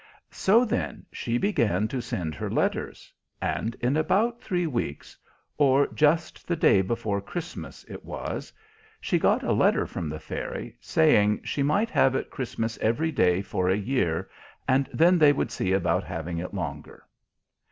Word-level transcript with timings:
So, 0.31 0.65
then, 0.65 1.05
she 1.11 1.37
began 1.37 1.87
to 1.89 2.01
send 2.01 2.33
her 2.33 2.49
letters; 2.49 3.13
and 3.39 3.75
in 3.79 3.95
about 3.95 4.41
three 4.41 4.65
weeks 4.65 5.15
or 5.59 5.85
just 5.89 6.47
the 6.47 6.55
day 6.55 6.81
before 6.81 7.21
Christmas, 7.21 7.83
it 7.87 8.03
was 8.03 8.51
she 8.99 9.19
got 9.19 9.43
a 9.43 9.51
letter 9.53 9.85
from 9.85 10.09
the 10.09 10.19
Fairy, 10.19 10.75
saying 10.79 11.41
she 11.43 11.61
might 11.61 11.91
have 11.91 12.15
it 12.15 12.31
Christmas 12.31 12.79
every 12.79 13.11
day 13.11 13.43
for 13.43 13.69
a 13.69 13.77
year, 13.77 14.27
and 14.67 14.89
then 14.91 15.19
they 15.19 15.31
would 15.31 15.51
see 15.51 15.71
about 15.71 16.03
having 16.03 16.39
it 16.39 16.51
longer. 16.55 17.05